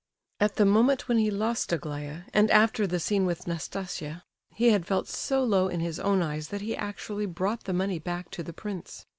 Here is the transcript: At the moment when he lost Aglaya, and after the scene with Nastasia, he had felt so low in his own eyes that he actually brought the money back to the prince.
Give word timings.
At 0.39 0.55
the 0.55 0.65
moment 0.65 1.07
when 1.07 1.19
he 1.19 1.29
lost 1.29 1.71
Aglaya, 1.71 2.23
and 2.33 2.49
after 2.49 2.87
the 2.87 2.99
scene 2.99 3.23
with 3.27 3.45
Nastasia, 3.45 4.23
he 4.49 4.71
had 4.71 4.87
felt 4.87 5.07
so 5.07 5.43
low 5.43 5.67
in 5.67 5.79
his 5.79 5.99
own 5.99 6.23
eyes 6.23 6.47
that 6.47 6.61
he 6.61 6.75
actually 6.75 7.27
brought 7.27 7.65
the 7.65 7.73
money 7.73 7.99
back 7.99 8.31
to 8.31 8.41
the 8.41 8.49
prince. 8.51 9.05